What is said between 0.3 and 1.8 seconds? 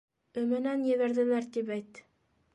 Өмәнән ебәрҙеләр тип